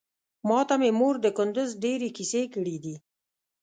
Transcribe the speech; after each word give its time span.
ماته 0.47 0.75
مې 0.81 0.89
مور 0.99 1.15
د 1.21 1.27
کندوز 1.37 1.69
ډېرې 1.83 2.09
کيسې 2.17 2.43
کړې 2.53 2.75
دي. 2.83 2.95